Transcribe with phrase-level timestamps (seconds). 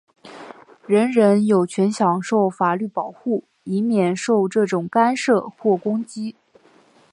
[0.87, 6.35] 人人有权享受法律保护,以免受这种干涉或攻击。